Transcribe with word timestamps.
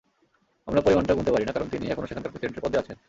আমরা 0.67 0.81
পরিমাণটা 0.81 1.13
গুনতে 1.13 1.31
পারি 1.33 1.45
না, 1.45 1.53
কারণ 1.53 1.67
তিনি 1.69 1.85
এখনো 1.87 2.07
সেখানকার 2.07 2.31
প্রেসিডেন্টের 2.31 2.63
পদে 2.65 2.79
আছেন। 2.81 2.97